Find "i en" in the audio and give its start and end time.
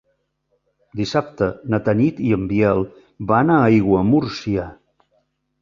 2.29-2.47